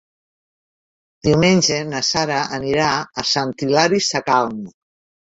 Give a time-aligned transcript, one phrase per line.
[1.25, 4.65] Diumenge na Sara anirà a Sant Hilari Sacalm.